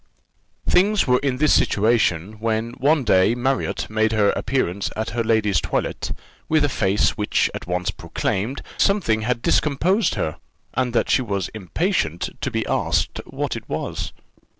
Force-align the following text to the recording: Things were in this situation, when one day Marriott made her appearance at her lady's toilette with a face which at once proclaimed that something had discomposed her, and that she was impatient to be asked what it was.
Things 0.67 1.05
were 1.05 1.19
in 1.19 1.37
this 1.37 1.53
situation, 1.53 2.39
when 2.39 2.71
one 2.79 3.03
day 3.03 3.35
Marriott 3.35 3.87
made 3.87 4.13
her 4.13 4.31
appearance 4.31 4.89
at 4.95 5.11
her 5.11 5.23
lady's 5.23 5.61
toilette 5.61 6.11
with 6.49 6.65
a 6.65 6.69
face 6.69 7.11
which 7.11 7.51
at 7.53 7.67
once 7.67 7.91
proclaimed 7.91 8.63
that 8.65 8.81
something 8.81 9.21
had 9.21 9.43
discomposed 9.43 10.15
her, 10.15 10.37
and 10.73 10.93
that 10.93 11.11
she 11.11 11.21
was 11.21 11.49
impatient 11.53 12.29
to 12.41 12.49
be 12.49 12.65
asked 12.65 13.21
what 13.27 13.55
it 13.55 13.69
was. 13.69 14.11